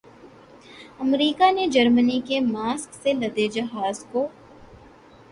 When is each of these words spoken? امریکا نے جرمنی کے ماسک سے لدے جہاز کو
امریکا 0.99 1.49
نے 1.51 1.67
جرمنی 1.67 2.19
کے 2.27 2.39
ماسک 2.39 2.93
سے 2.93 3.13
لدے 3.13 3.47
جہاز 3.47 4.03
کو 4.11 4.27